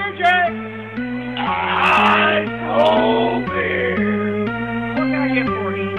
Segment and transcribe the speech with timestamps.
[0.00, 0.04] I
[2.46, 4.44] told beer.
[4.94, 5.96] What can I get for you?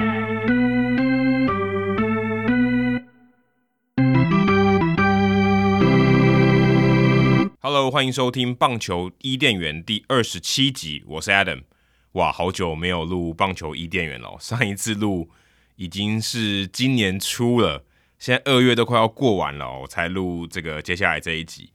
[7.60, 11.64] Hello，欢迎收听棒球伊甸园第二十七集，我是 Adam。
[12.14, 15.30] 哇，好久没有录棒球伊甸园了，上一次录
[15.76, 17.84] 已经是今年初了，
[18.18, 21.74] 现在二月都快要过完了，我才录这个接下来这一集。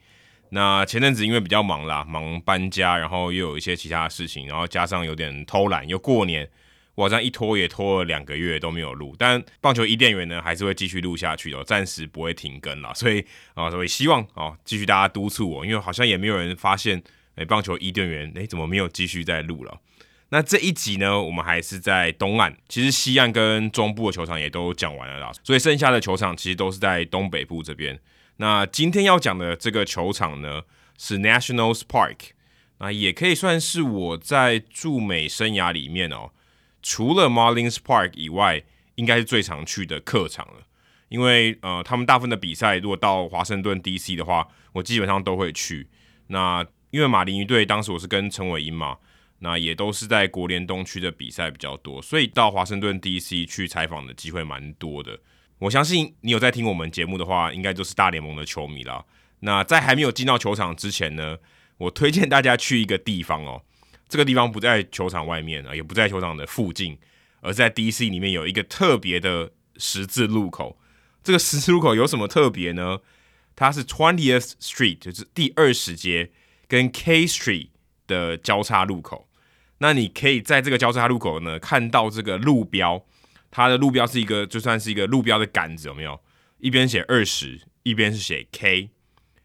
[0.54, 6.48] 那前阵子因为比较忙啦，忙搬家，然后又有一些其他的事情，然后加上有点偷懒，又过年，
[6.94, 9.16] 我这样一拖也拖了两个月都没有录。
[9.18, 12.94] 但棒球伊甸园呢，还是会继续录下去的，暂时不会停更了。
[12.94, 17.02] 所以啊，所以希望啊，继续大家督促我，因为好像也没有人发现，
[17.34, 19.80] 哎，棒球伊甸园，哎，怎么没有继续在录了？
[20.28, 27.98] 那这一集呢，我们还是在东岸，其实西岸跟中部的球场也都讲完了啦，所以剩下的球场其实都是在东北部这边。
[28.36, 30.62] 那今天要讲的这个球场呢，
[30.98, 32.30] 是 Nationals Park，
[32.78, 36.30] 那也可以算是我在驻美生涯里面哦，
[36.82, 38.62] 除了 Marlins Park 以外，
[38.96, 40.66] 应该是最常去的客场了。
[41.08, 45.88] 因为呃，他们大部分的比赛如果到华盛顿 DC 的话，我基本上都会去。
[46.28, 48.98] 那因为马林鱼队当时我是跟陈伟英嘛。
[49.40, 55.18] 那也都是在国联东区的比赛比较多，所以到华盛顿 DC 去采访的机会蛮多的。
[55.58, 59.04] 我相信你有在听我们节目的话，应该就是大联盟的球迷啦。
[59.40, 61.38] 那在还没有进到球场之前呢，
[61.78, 63.62] 我推荐大家去一个地方哦。
[64.08, 66.98] 这个地方不在球场外面啊，也不在球场的附近，
[67.40, 70.78] 而在 DC 里面有一个特别的十字路口。
[71.22, 72.98] 这个十字路口有什么特别呢？
[73.56, 76.30] 它是 Twentieth Street，就是第二十街
[76.68, 77.68] 跟 K Street
[78.06, 79.28] 的交叉路口。
[79.78, 83.04] 那你可以在这个交叉路口呢，看到这个路标，
[83.56, 86.20] 它的路标是一个就算是一个路标的杆子，有没有？
[86.58, 88.90] 一边写二十，一边是写 K。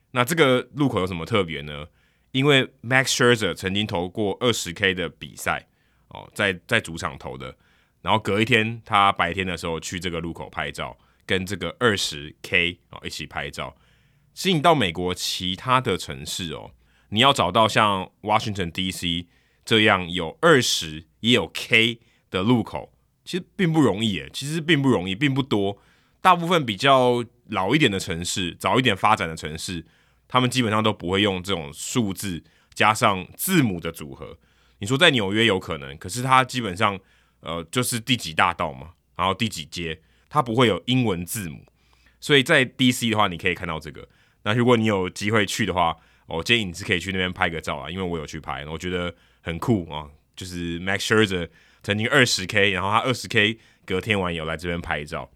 [0.09, 1.85] 那这个路口有什么特别呢？
[2.31, 5.67] 因为 Max Scherzer 曾经投过二十 K 的比赛
[6.07, 7.55] 哦，在在主场投的，
[8.01, 10.97] 然后隔一天他白天的时候去这个路口拍照，
[11.27, 13.77] 跟这个二十 K 哦一起拍照。
[14.33, 16.71] 吸引到美国其他的城市哦，
[17.09, 19.27] 你要找到像 Washington DC。
[19.65, 21.99] 这样有二十也有 K
[22.31, 22.91] 的路口，
[23.29, 25.77] 其实并不容易诶，其实并不容易，并不多。
[26.19, 29.85] 大部分比较老一点的城市，早一点发展的城市，
[30.27, 34.35] 他们基本上都不会用这种数字加上字母的组合。
[34.79, 36.99] 你说在纽约有可能，可是它基本上
[37.41, 41.63] 呃就是第几大道嘛，然后第几街，它不会有英文字母。
[42.19, 44.09] 所以在 DC 的话，你可以看到这个。
[44.41, 49.13] 那如果你有机会去的话，我建议你是可以去那边拍个照啊，因为我有去拍，我觉得。
[49.41, 50.05] 很酷啊！
[50.35, 51.47] 就是 Max Scherzer
[51.81, 55.31] 曾经二十 K，然后他二十 K 隔天完有来这边拍照。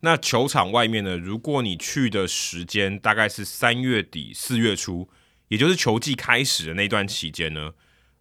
[0.00, 1.16] 那球场外面呢？
[1.16, 5.08] 如果你去的时间大概是三月底四月初，
[5.48, 7.72] 也就是球季开始的那段期间呢，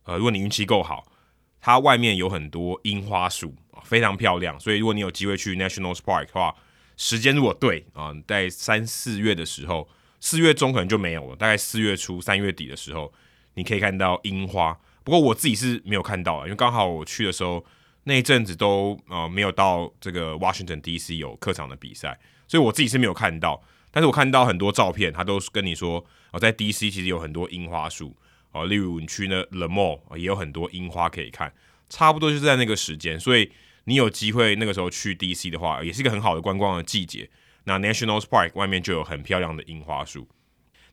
[0.04, 1.12] 呃，如果你运气够好，
[1.60, 3.54] 它外面有很多樱花树，
[3.84, 4.58] 非常漂亮。
[4.58, 6.56] 所以如果你有机会去 National Park 的话，
[6.96, 9.90] 时间如果对啊，在三四月的时候，
[10.22, 13.12] 四月中可能就没有了，大概四月初三月底的时候，
[13.56, 14.80] 你可以看到樱花。
[15.04, 17.64] 不过我自己是没有看到啊，因为刚好我去的时候
[18.06, 23.64] 那一阵子都呃没有到这个 Washington DC 有客场的比赛，所以我自己是没有看到。
[23.92, 28.16] 但是我看到很多照片，他都跟你说哦，在 DC 其实有很多樱花树
[28.52, 31.54] 哦，例如你去那 The Mall 也有很多樱花可以看，
[31.90, 33.52] 差不多就是在那个时间，所以
[33.84, 37.30] 你有机会那个时候去 DC 的话，也是一个很好的观光的季节。
[37.66, 40.28] 那 Nationals Park 外面就有很漂亮的樱花树。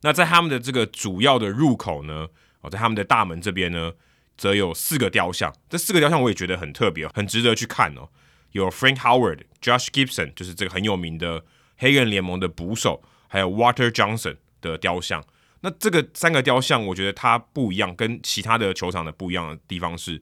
[0.01, 2.27] 那在他们的这个主要的入口呢，
[2.61, 3.91] 哦，在他们的大门这边呢，
[4.37, 5.53] 则有四个雕像。
[5.69, 8.09] 这四个雕像我也觉得很特别，很值得去看哦。
[8.51, 11.45] 有 Frank Howard、Josh Gibson，就是这个很有名的
[11.77, 15.23] 黑人联盟的捕手，还有 Water Johnson 的雕像。
[15.61, 20.21] 那这个三个雕像，我觉得它不一样，跟其他的球场的不一样的地方是，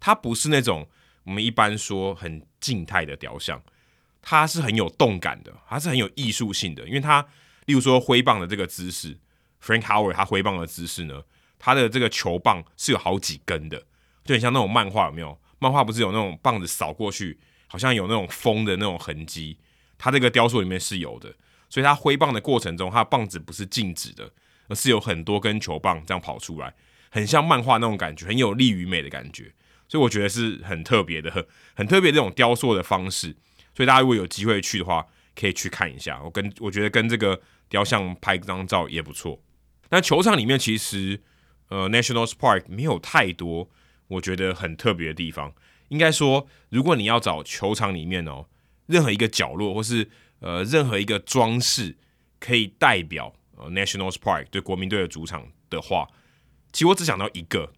[0.00, 0.88] 它不是那种
[1.24, 3.62] 我们一般说很静态的雕像，
[4.20, 6.86] 它是很有动感的，它是很有艺术性的。
[6.86, 7.26] 因为它，
[7.66, 9.16] 例如说挥棒的这个姿势
[9.62, 11.22] ，Frank Howard 他挥棒的姿势呢，
[11.64, 13.78] 它的这个球棒是有好几根的，
[14.24, 15.38] 就很像那种漫画，有没有？
[15.60, 17.38] 漫画不是有那种棒子扫过去，
[17.68, 19.56] 好像有那种风的那种痕迹，
[19.96, 21.32] 它这个雕塑里面是有的。
[21.70, 24.28] 所以它挥棒的过程中，它的棒子不是静止的，
[24.66, 26.74] 而是有很多根球棒这样跑出来，
[27.10, 29.52] 很像漫画那种感觉，很有力与美的感觉。
[29.88, 33.36] 所以我觉得是很特别的， 很特别这种雕塑的方式。
[33.72, 35.06] 所以大家如果有机会去的话，
[35.36, 36.20] 可以去看一下。
[36.24, 39.40] 我跟我觉得跟这个雕像拍张照也不错。
[39.90, 41.22] 那球场里面其实。
[41.72, 43.70] 呃，National Park 没有太多
[44.08, 45.54] 我觉得很特别的地方。
[45.88, 48.44] 应该说，如果你要找球场里面哦，
[48.84, 50.10] 任何一个角落或是
[50.40, 51.96] 呃任何一个装饰
[52.38, 56.06] 可以代表呃 National Park 对国民队的主场的话，
[56.74, 57.72] 其实我只想到一个，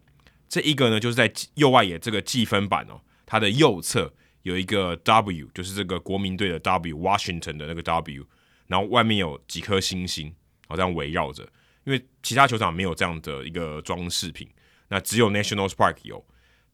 [0.49, 4.13] 这一个呢就是在右外野这个计分板哦，它的右侧
[4.43, 8.27] 有一个 W，就是这个国民队的 W，Washington 的那个 W，
[8.67, 10.35] 然后外面有几颗星星，
[10.67, 11.49] 好像围绕着。
[11.85, 14.49] 因为其他球场没有这样的一个装饰品，
[14.89, 16.25] 那只有 Nationals Park 有。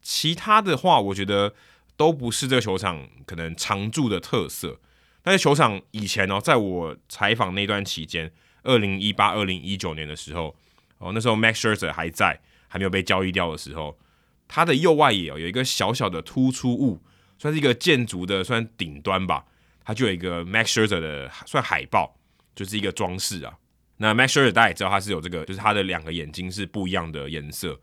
[0.02, 1.54] 其他的话，我觉得
[1.96, 4.80] 都不是这个球场可能常驻的特色。
[5.22, 10.56] 但是球场以前哦，在我采访那段期间，二零一八、二零一九年的时候，
[10.96, 13.98] 哦，那时候 Max Scherzer 还在，还没有被交易掉的时候，
[14.48, 17.02] 他的右外野哦有一个小小的突出物，
[17.38, 19.44] 算是一个建筑的算顶端吧，
[19.84, 22.16] 它就有一个 Max Scherzer 的算海报，
[22.54, 23.58] 就是一个装饰啊。
[24.02, 27.78] 那 Max Scherzer 大家也知道，他是有这个，就是他的两个眼睛是不一样的颜色。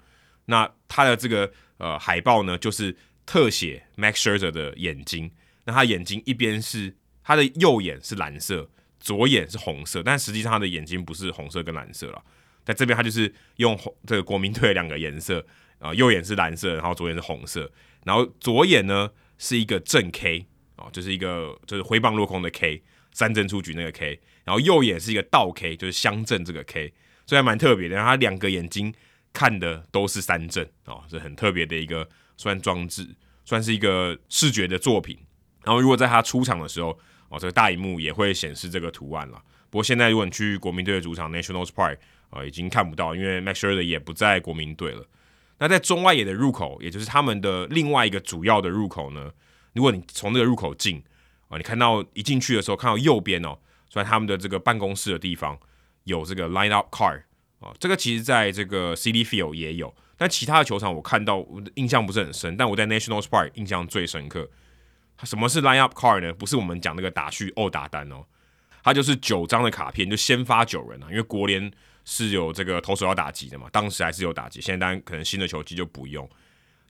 [0.46, 5.30] 那他的这个呃海报呢，就是特写 Max Scherzer 的眼睛。
[5.66, 8.68] 那他眼睛一边是他的右眼是蓝色，
[9.00, 12.24] 左眼是红色，但实际上他的眼睛不是红色跟蓝色了。
[12.66, 15.40] 在这边他就是用红这个国民队两个颜色
[15.78, 17.72] 啊、呃，右眼是蓝色，然后左眼是红色，
[18.06, 20.48] 然后左眼呢是一个正 K
[20.78, 22.82] 啊、就是一个就是挥棒落空的 K。
[23.18, 26.94] 三振出局那个 K，然后右眼是一个倒 K，就是乡镇这个 K，
[27.26, 27.96] 所以还蛮特别的。
[27.96, 28.94] 然后他两个眼睛
[29.34, 33.08] 看的都是三振哦，是很特别的一个算装置，
[33.44, 35.18] 算是一个视觉的作品。
[35.64, 36.90] 然后如果在他出场的时候
[37.30, 39.42] 哦，这个大荧幕也会显示这个图案了。
[39.72, 41.98] 不过现在如果你去国民队的主场 Nationals Park
[42.30, 45.04] 啊，已经看不到，因为 Max s h e r 也不在国民队了。
[45.58, 49.32] 那在中外野的入口，也就是他们的另外一个主要的入口呢，
[49.74, 51.04] 如果你从那个入口进。
[51.50, 53.58] 啊，你看到一进去的时候，看到右边哦，
[53.90, 55.58] 所以他们的这个办公室的地方
[56.04, 57.24] 有这个 line up car
[57.60, 64.50] 啊，这个其实在这个 Citi Field 也有，但其他的球场我看到我的印象不是很深，但我在 Nationals Park 印象最深刻。
[65.24, 66.32] 什么是 line up car 呢？
[66.34, 68.24] 不是我们讲那个打序哦打单哦，
[68.84, 71.72] 它就是九张的卡片，就先发九人啊，因为国联
[72.06, 76.30] 是有这个投手要打击的嘛，当时还是有打击，现在当然可能新的球季就不用，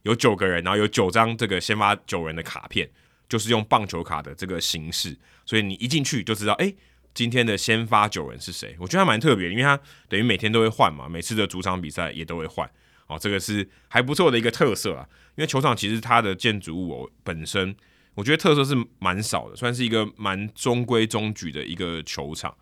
[0.04, 2.89] 有九个人，然后有九张这个先发九人的卡片。
[3.29, 6.74] 就是用棒球卡的这个形式，所以你一进去就知道，哎，
[7.13, 8.75] 今天的先发九人是谁？
[8.79, 9.77] 我觉得还蛮特别，因为他
[10.07, 12.69] 等于每天都会换嘛，每次的主场比赛也都会换，
[13.07, 15.07] 哦，这个是还不错的一个特色啊。
[15.35, 17.75] 因为球场其实它的建筑物哦本身，
[18.15, 22.56] 我觉得特色是蛮少的，算是一个蛮中规中矩的一个球场。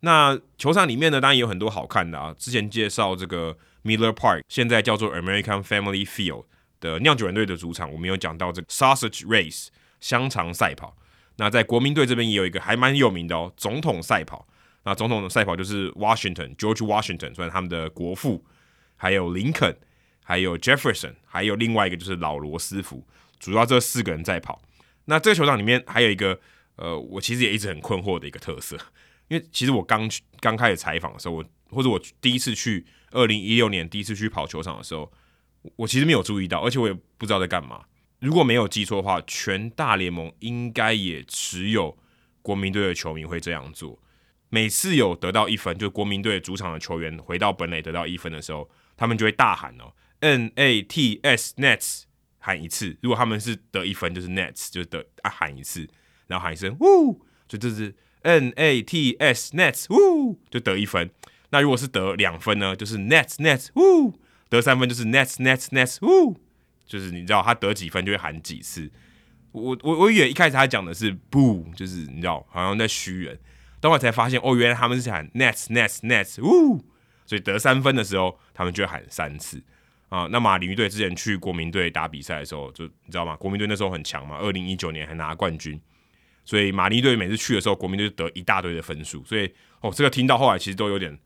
[0.00, 2.34] 那球场里面呢，当然也有很多好看的啊。
[2.38, 6.46] 之前介绍这个 Miller Park，现在叫做 American Family Field
[6.80, 9.68] 的酿酒人队的主场，我们有讲到这个 Sausage Race。
[10.00, 10.96] 香肠赛跑，
[11.36, 14.46] 那在国民队这边也有一个还蛮有名的哦，总统赛跑。
[14.84, 18.42] 那总统的赛跑就是 Washington George Washington，算是他们的国父，
[18.96, 19.76] 还有林肯，
[20.22, 23.06] 还有 Jefferson，还有另外一个就是老罗斯福，
[23.38, 24.62] 主要这四个人在跑。
[25.04, 26.40] 那这个球场里面还有一个，
[26.76, 28.74] 呃，我其实也一直很困惑的一个特色，
[29.28, 35.12] 因为其实我刚去刚开始采访的时候，我或者我第一次去二零一六年第一次去跑球场的时候，
[35.76, 37.82] 我其实没有注意到，而且我也不知道在干嘛。
[38.20, 41.96] 如果没有记错的话，全大联盟应该也只有
[42.42, 43.98] 国民队的球迷会这样做。
[44.50, 52.02] 每次有得到一分，就是国民队主场的球员回到本垒得到一分的时候，他们就会大喊哦，N A T S Nets
[52.38, 52.96] 喊一次。
[53.00, 55.88] 如果他们是得一分，就是 Nets 就得啊喊一次，
[56.26, 61.08] 然后喊一声呜，就这是 N A T S Nets 呜，就得一分。
[61.50, 64.18] 那如果是得两分呢，就是 Nets Nets 呜，
[64.48, 66.36] 得三分就是 Nets Nets Nets 呜。
[66.90, 68.90] 就是你知道他得几分就会喊几次，
[69.52, 73.38] 我我我以为一开始他讲的是 boo，就是你知道好像在嘘人，
[73.80, 76.84] 等会才发现哦，原来他们是喊 nets nets nets，呜，
[77.24, 79.62] 所以得三分的时候他们就喊三次
[80.08, 80.26] 啊。
[80.32, 83.36] 那马林队之前去国民队打比赛的时候，就你知道吗？
[83.36, 85.80] 国民队那时候很强嘛，二零一九年还拿冠军，
[86.44, 89.48] 所以马林队每次去的时候，国民队就得一大堆的分数，所以
[89.80, 91.16] 哦，这个听到后来其实都有点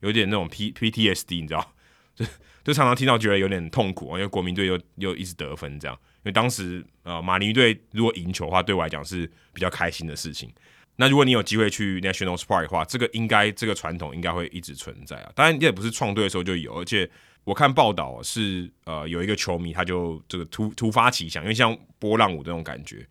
[0.00, 1.73] 有点那种 P P T S D，你知道。
[2.14, 2.24] 就
[2.62, 5.96] 就常常听到觉得有点痛苦，因为国民队又又一直得分这样。
[6.18, 10.50] 因为当时呃马林队如果赢球的话，对我来讲是比较开心的事情。
[10.96, 15.32] 那如果你有机会去 nationals park 的话，这个应该这个传统应该会一直存在啊。
[15.34, 17.10] 当然也不是创队的时候就有，而且
[17.42, 23.06] 我看报道是呃有一个球迷他就这个突突发奇想，因为像波浪舞这种感觉，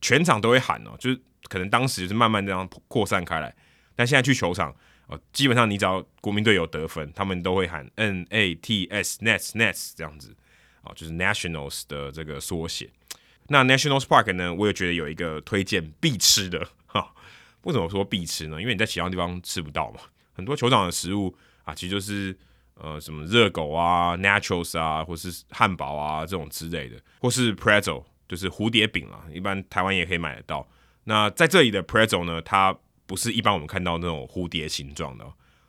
[0.00, 3.54] 全场都会喊哦，就是可能当时是慢慢这样扩散开来，
[3.94, 4.74] 但现在去球场。
[5.06, 10.34] 哦，基本上你只要国民队有得分，他们都会喊 N A T S Nets Nets 这样子，
[10.82, 12.90] 哦，就是 Nationals 的这个缩写。
[13.48, 17.14] 那 Nationals Park 呢，我也觉得有一个推荐必吃的哈。
[17.62, 18.60] 为什么说必吃呢？
[18.60, 20.00] 因为你在其他地方吃不到嘛。
[20.32, 21.32] 很多球场的食物
[21.64, 22.36] 啊，其实就是
[22.74, 30.68] 呃什么热狗啊、Naturals 啊，或是汉堡啊这种之类的，或是 Pretzel 就是蝴蝶饼啊，一般台湾也可以买得到。
[31.04, 35.24] 那在这里的 Pretzel 呢，它不是一般我们看到那种蝴蝶形状的，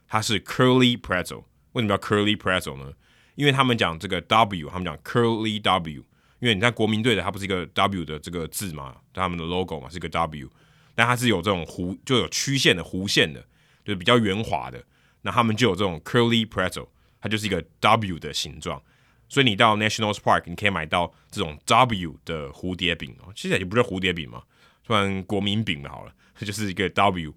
[0.08, 1.44] 它是 curly pretzel。
[1.74, 2.92] 为什么叫 curly pretzel 呢？
[3.36, 6.04] 因为他们讲这个 W，他们讲 Curly W，
[6.40, 10.50] 因为你看国民队的它不是一个 W 的这个字嘛，他们的 logo 嘛是一个 W，
[10.96, 13.40] 但它是有这种弧就有曲线的弧线的，
[13.86, 14.84] 就是比较圆滑的，
[15.22, 16.88] 那他们就有这种 Curly Pretzel，
[17.22, 18.82] 它就是一个 W 的形状。
[19.30, 24.42] 所以你到 National Park，你可以买到这种 W 的蝴蝶饼哦，其实也不是蝴蝶饼嘛，
[24.84, 26.12] 算国民饼好了，
[26.46, 27.34] 就是一个 W。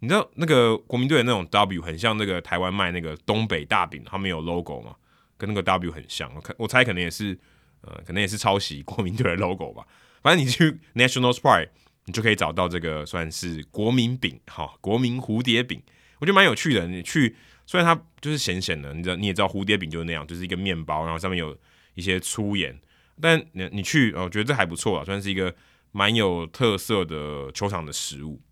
[0.00, 4.94] 你知道那个国民队的那种 W 很像那个台湾卖那个东北大饼，他们有 logo 嘛，
[5.36, 6.30] 跟那个 W 很像。
[6.34, 7.38] 我看我猜可能也是，
[7.80, 9.86] 呃，可能也是抄袭国民队的 logo 吧。
[10.22, 11.68] 反正你去 National Sprite，
[12.04, 15.82] 你就可以找到这个算是国民饼，哈，国民蝴蝶饼，
[16.18, 16.86] 我觉得蛮有趣的。
[16.86, 17.36] 你去。
[17.66, 21.56] 虽然它就是咸咸的，你知道你也知道蝴蝶饼就是那样，就是一个面包，然后上面有
[21.94, 22.78] 一些粗盐。
[23.18, 25.50] 但你你去，我觉得这还不错啊，算是一个
[25.94, 28.42] 蛮有特色的球场的食物。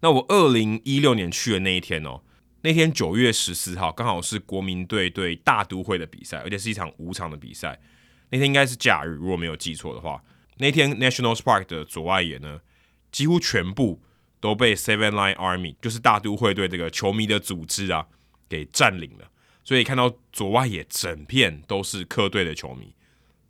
[0.00, 2.22] 那我二零一六年去的那一天哦，
[2.62, 7.80] 那天九月十四号刚好是国民队对大都会的比赛，而且是一场五场的比赛。
[8.30, 10.22] 那天应该是假日，如果没有记错的话。
[10.58, 12.60] 那天 National Park 的左外野呢，
[13.10, 14.00] 几乎全部
[14.40, 18.06] 都被 Seven Line Army，就是大都会队这个球迷的组织啊。
[18.50, 19.30] 给占领了，
[19.62, 22.94] 所以看到左外野整片都是客队的球迷，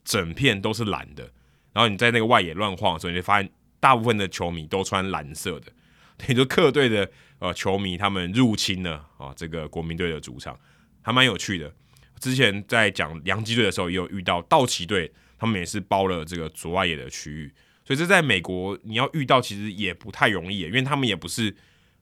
[0.04, 1.32] 整片都是蓝的。
[1.78, 5.70] 然后你在那个外野乱晃的时候，你就发现大部分的球迷都穿蓝色的，
[6.16, 7.08] 等于说客队的
[7.38, 10.58] 呃球迷他们入侵了啊这个国民队的主场，
[11.02, 11.73] 还蛮有趣的。
[12.18, 15.08] 之前在讲洋基队的时候，也有遇到道奇队，
[15.38, 17.54] 他们也是包了这个左外野的区域，
[17.85, 21.54] 所以这在美国你要遇到其实也不太容易，因为他们也不是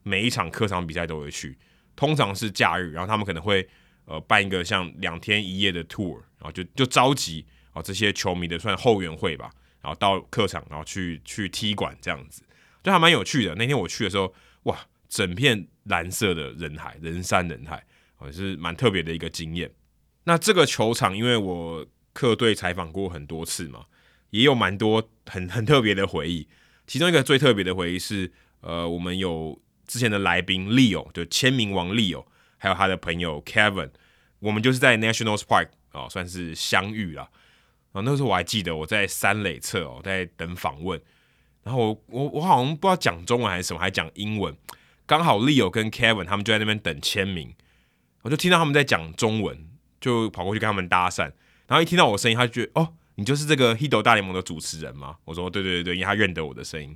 [0.04, 1.58] 每一场客场比赛都会去。
[1.94, 3.68] 通常是假日，然后他们可能会
[4.06, 9.50] 呃办一个像两天一夜的 tour，然后就就召集啊这些球迷的算后援会吧，
[9.86, 12.42] 然后到客场，然后去去踢馆这样子，
[12.82, 13.54] 就还蛮有趣的。
[13.54, 14.76] 那天我去的时候，哇，
[15.08, 17.86] 整片蓝色的人海，人山人海，
[18.24, 19.70] 也是蛮特别的一个经验。
[20.24, 23.86] 那这个球场，因为我客队采访过很多次嘛，
[24.30, 26.48] 也有蛮多很很特别的回忆。
[26.88, 29.60] 其中一个最特别的回忆是，呃，我们有。
[29.88, 32.26] 之前的来宾 Leo 就签名王 Leo，
[32.58, 33.90] 还有他的朋友 Kevin，
[34.40, 37.30] 我们就是在 National Park 哦，算是相遇了。
[37.96, 41.00] 然后那时候我还记得我在三垒侧哦，在等访问，
[41.62, 44.54] 然后我我我好像不知道讲中文还是什么，还讲英文。
[45.06, 47.54] 刚好 Leo 跟 Kevin 他们就在那边等签名，
[48.20, 49.66] 我就听到他们在讲中文，
[49.98, 51.32] 就跑过去跟他们搭讪。
[51.66, 55.16] 然后一听到我声音，他就觉得哦，你就是这个 Hito 大联盟的主持人吗？
[55.24, 56.94] 我说对对对对，因为他认得我的声音。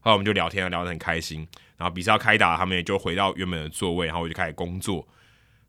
[0.00, 1.46] 后来我们就聊天，聊得很开心。
[1.76, 5.06] 然后比赛开打，他们也就回到原本的座位，然后我就开始工作。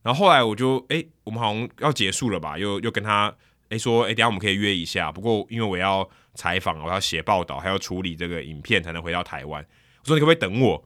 [0.04, 2.58] 然后后来我就哎，我们好像要结束了吧？
[2.58, 3.36] 又又跟他
[3.70, 5.12] 哎说哎，等下我们可以约一下。
[5.12, 9.66] 不过因为我要采访，我要写报道，还要处理这个影片，才能回到台湾。
[10.02, 10.86] 我说你可不可以等我？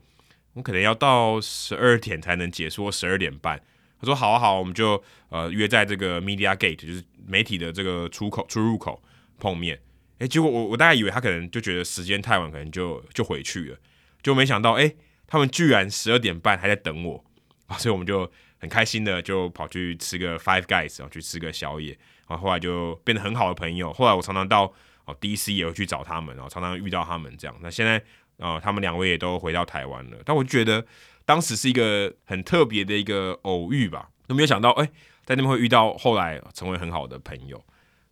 [0.54, 3.60] 我可能要到十二点才能解说，十二点半。
[4.00, 9.02] 他说好啊好，我们就呃约在这个 Media Gate，就是媒体的这个出口出入口
[9.38, 9.80] 碰面。
[10.18, 13.78] 哎，结果我我大概以为他可能就觉得时间太晚，可能就就回去了，
[14.22, 14.94] 就没想到哎。
[15.26, 17.24] 他们居然十二点半还在等我
[17.66, 23.92] 啊， 所以我们就很开心的就跑去吃个 Five Guys，然后去吃个宵夜，然后后来就变得很好的朋友。
[23.92, 24.64] 后来我常常到
[25.04, 27.56] 哦 DC 也会去找他们，然后常常遇到他们这样。
[27.60, 28.02] 那现在
[28.38, 30.18] 啊，他们两位也都回到台湾了。
[30.24, 30.84] 但我就觉得
[31.24, 34.86] 当时是一个很特别的一个偶遇吧，都没有想到哎，
[35.24, 37.64] 在那边会遇到后来成为很好的朋友。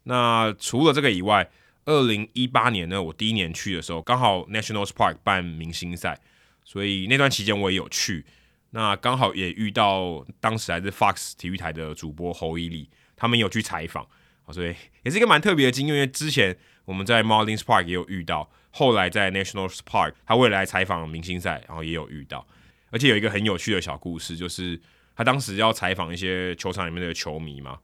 [0.04, 1.50] 那除了这个以外，
[1.84, 6.20] 二零一八年呢，我第一年去的时候，刚好 Nationals Park 办明星赛。
[6.64, 8.24] 所以那段期间我也有去，
[8.70, 12.88] 那刚好也遇到当时还是 Fox 体育台的主播侯一力，
[13.22, 14.04] 他们有去采访，
[14.50, 14.74] 所以
[15.04, 15.94] 也是一个蛮特别的经验。
[15.94, 22.44] 因为之前我们在 Marlins Park 也有遇到，后来在 National Park 他为了来采访明星赛，然后也有遇到，
[22.90, 24.80] 而且有一个很有趣的小故事，就是
[25.14, 27.78] 他当时要采访一些球场里面的球迷嘛，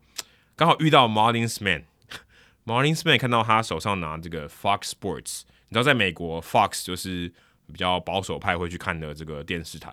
[0.56, 7.32] 刚好遇到 Marlins Man，Marlins Man 看到他手上拿这个 Fox Sports，你知道在美国 Fox 就是。
[7.70, 9.92] 比较保守派会去看的这个电视台，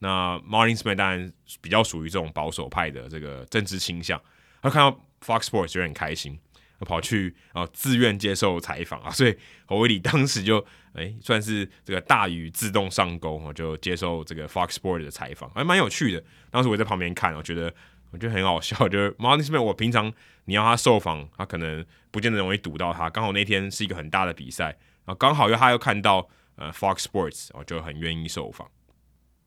[0.00, 4.20] 那 Marlins Man 当然比较属于这种保守派的这个政治倾向。
[4.62, 6.38] 他看到 Fox Sports 就很开心，
[6.78, 10.64] 他跑去啊自愿接受采访啊， 所以侯威里当时就
[10.94, 16.22] 哎、算是这个大鱼自动上钩，我就接受这个 Fox Sports 的采访，还蛮有趣的。
[16.50, 17.74] 当时我在旁边看，我觉得
[18.10, 20.12] 我觉得很好笑， 就是 Marlins Man 我平常
[20.44, 24.66] 你要他受访，他可能不见得容易堵到他，刚好那天是一个很大的比赛，
[25.04, 26.28] 然后刚好又他又看到。
[26.56, 28.70] 呃，Fox Sports 我就很愿意受访。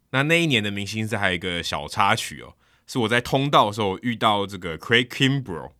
[0.10, 2.56] 那那一年的明星赛还有一个小插曲哦，
[2.88, 5.72] 是我在通道的时候遇到这个 Craig Kimbrel，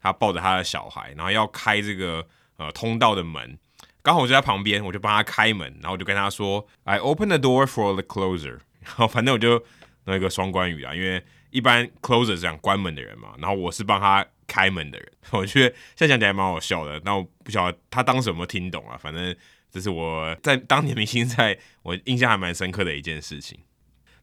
[0.00, 3.58] 他抱着他的小孩，然后要开这个呃通道的门，
[4.02, 8.58] 刚好我就在旁边，我就帮他开门，然后我就跟他说：“I open the door for the closer。
[8.84, 9.64] ”然后反正我就
[10.04, 15.12] 弄一个双关语啊，因为一般 closer 是讲关门的人嘛，然后我是帮他开门的人。
[15.32, 18.98] 我觉得现在讲起来蛮好笑的，那我不晓得他当时有没有听懂啊？
[18.98, 19.34] 反正
[19.70, 23.58] 这是我在当年明星赛我印象还蛮深刻的一件事情。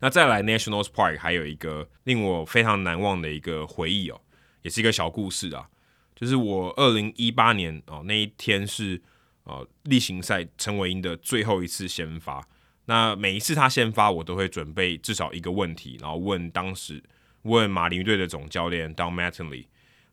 [0.01, 4.20] 那再来 Nationals Park 还有一个令我非常难忘的一个回忆哦，
[4.63, 5.70] 也是一个小故事啊，
[6.15, 9.01] 就是我二零一八年哦那一天是
[9.43, 12.46] 呃例行赛陈伟英的最后一次先发。
[12.86, 17.01] 那每一次他先发，我都会准备至少一个问题，然后问当时
[17.43, 19.67] 问马林队的总教练 Don Mattingly。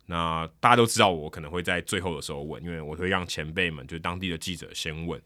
[0.06, 5.20] 那大家都知道我可能会在最后的时候问，因为我会让前辈们，就是当地的记者先问。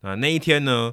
[0.00, 0.92] 那那一天呢，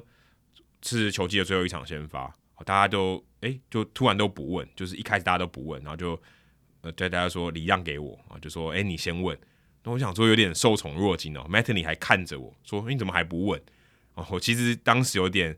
[0.82, 2.34] 是球季的最后一场先发，
[2.64, 6.20] 大家都哎、就突然都不问，就是一开始大家都不问，然后就
[6.80, 9.38] 呃对大家说礼让给我啊，就说哎、你先问。
[9.82, 13.60] 那我想说有点受宠若惊哦，Mattingly 还看着我说你怎么还不问？
[14.14, 15.56] 哦，我其实当时有点。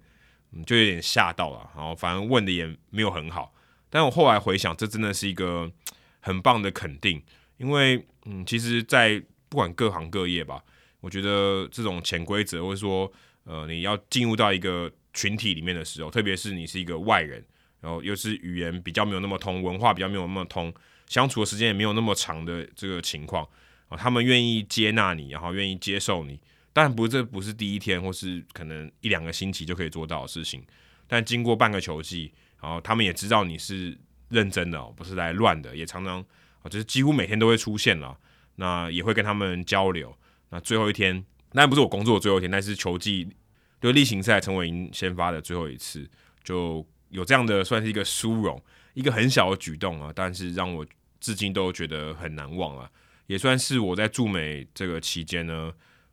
[0.52, 3.54] 嗯，就有点吓到了，然后反正问的也没有很好，
[3.88, 5.71] 但我后来回想，这真的是一个
[6.19, 7.23] 很棒的肯定，
[7.57, 10.61] 因为嗯，其实，在不管各行各业吧，
[10.99, 13.12] 我觉得这种潜规则，或者说
[13.45, 17.45] 呃，你要进入到一个群体里面的时候，特别是你是一个外人，
[17.81, 20.73] 然后又是语言比较没有那么通，文化比较没有那么通，
[21.07, 23.47] 相处的时间也没有那么长的这个情况
[23.88, 26.38] 啊，他们愿意接纳你，然后愿意接受你。
[26.73, 30.64] 当然不是，这不是第一天，或是可能一两个星期就可以做到的事情。
[31.09, 33.99] 但经过半个球季，然后他们也知道你是
[34.29, 36.25] 认真的，不是来乱的，也常常
[36.62, 38.17] 啊，就是几乎每天都会出现了。
[38.57, 40.14] 那也会跟他们交流。
[40.50, 43.26] 那最后一天，那不是我工作的最后一天，但是球季
[43.81, 46.09] 就例行赛陈伟殷先发的最后一次，
[46.43, 48.63] 就有这样的算是一个殊荣，
[48.95, 50.87] 一个很小的举动啊，但是让我
[51.21, 52.91] 至今都觉得很难忘啊，
[53.27, 55.73] 也算是我在驻美这个期间呢。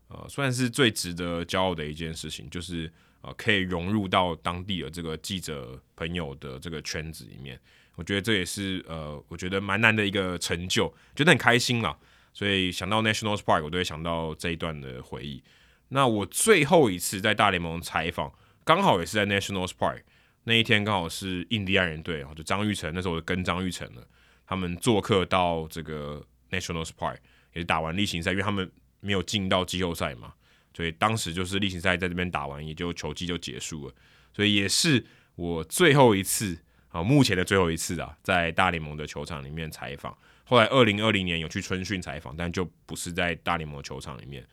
[0.09, 7.59] 呃，算是最值得骄傲的一件事情，就是呃，可以融入到当地的这个记者朋友的这个圈子里面。
[7.95, 11.93] 我觉得这也是呃，我觉得蛮难的一个成就，觉得很开心啦。
[12.33, 15.43] 所以想到 Nationals Park，我都会想到这一段的回忆。
[15.89, 20.01] 那我最后一次在大联盟采访，刚好也是在 Nationals Park
[20.43, 24.07] 那一天，刚好是印第安人队，就张玉成那时候我跟张玉成了，
[24.45, 27.17] 他们做客到这个 Nationals Park，
[27.53, 28.71] 也是打完例行赛，因为他们。
[28.99, 30.33] 没有进到季后赛嘛，
[30.73, 33.93] 所以当时就是例行赛在这边打完，也就球季就结束了，
[34.33, 36.57] 所以也是我最后一次
[36.89, 40.17] 啊，目前的最后一次啊，在大联盟的球场里面采访。
[40.45, 44.43] 后来二零二零年有去春训采访，但就不是在大联盟球场里面，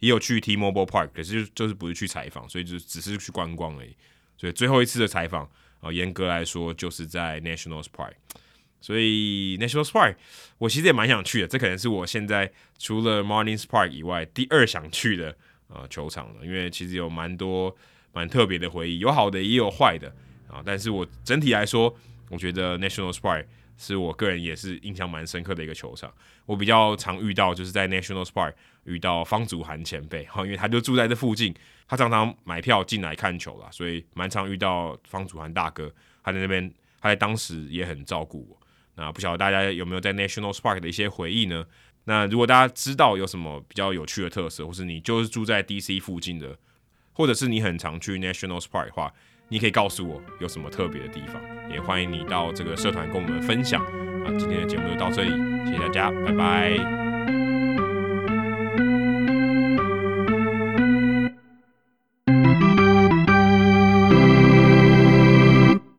[0.00, 3.96] 也有去 T-Mobile Park，可是就就是不是去采访，所以就只是去观光而已。
[4.36, 8.12] 所以最后一次的采访啊，严格来说就是在 Nationals Park。
[8.80, 10.14] 所以 Nationals Park，
[10.58, 11.48] 我其实也蛮想去的。
[11.48, 17.76] 这可能是我现在除了 Marlins Park 以外第二想去的呃球场了，因为其实有蛮多
[18.12, 20.14] 蛮特别的回忆，有好的也有坏的
[20.48, 20.62] 啊。
[20.64, 21.92] 但是我整体来说，
[22.30, 23.46] 我觉得 Nationals Park
[23.78, 26.12] 是我个人也是印象蛮深刻的一个球场。
[26.44, 28.52] 我比较常遇到就是在 Nationals Park
[28.84, 31.54] 遇到方祖涵前辈，哈，因为他就住在这附近，
[31.86, 35.90] 他常常买票进来看球啦，所以蛮常遇到方祖涵大哥，
[36.22, 38.58] 他在那边，他在当时也很照顾我。
[38.96, 41.64] 那不晓得大家有没有在 Nationals Park 的一些回忆呢？
[42.04, 46.58] 那如果大家知道有什么比较有趣的特色，或是你就是住在 DC 附近的，
[47.12, 49.12] 或者是你很常去 Nationals Park 的话，
[49.48, 51.40] 你可以告诉我有什么特别的地方，
[51.72, 53.82] 也欢迎你到这个社团跟我们分享。
[53.82, 55.30] 啊，今天的节目就到这里，
[55.64, 57.07] 谢谢大家，拜拜。